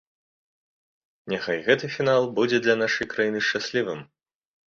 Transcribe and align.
Няхай 1.33 1.59
гэты 1.67 1.85
фінал 1.97 2.23
будзе 2.39 2.57
для 2.65 2.75
нашай 2.83 3.07
краіны 3.13 3.39
шчаслівым! 3.49 3.99